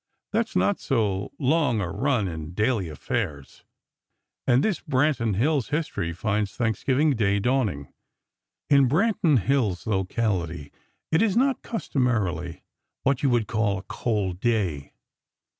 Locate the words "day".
7.15-7.37, 14.39-14.93